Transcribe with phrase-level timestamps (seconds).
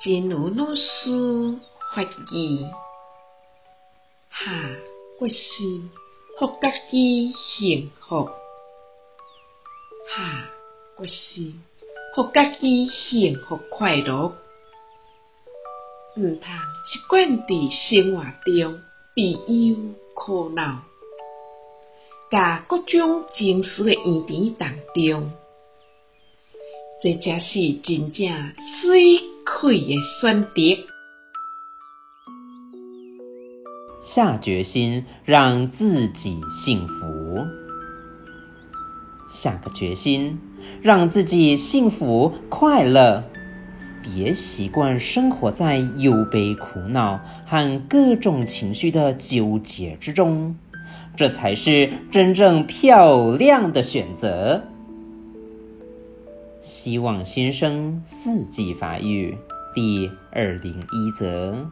[0.00, 1.58] 真如老师
[1.92, 2.70] 发言，
[4.30, 4.70] 下
[5.18, 5.90] 决心，
[6.38, 8.30] 互家己幸福，
[10.08, 10.50] 下
[10.96, 11.60] 决心，
[12.14, 14.36] 互家己幸福快乐，
[16.16, 16.42] 毋通
[16.86, 18.80] 习惯伫生活中
[19.16, 19.76] 悲忧
[20.14, 20.82] 苦恼，
[22.30, 25.32] 甲各种情绪的议题当中，
[27.00, 28.26] 这才是真正
[28.82, 30.50] 水亏的选择。
[34.00, 37.46] 下决心让自己幸福，
[39.30, 40.40] 下个决心
[40.82, 43.22] 让自己幸福快乐。
[44.02, 50.56] 别习惯生活在忧悲苦恼和各种情绪的纠结之中，
[51.14, 54.64] 这才是真正漂亮的选择。
[56.68, 59.38] 希望新生四季发育
[59.74, 61.66] 第二零一则。